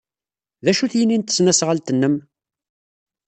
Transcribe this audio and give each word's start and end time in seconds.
D 0.63 0.65
acu-t 0.71 0.93
yini 0.99 1.17
n 1.17 1.21
tesnasɣalt-nnem? 1.23 2.15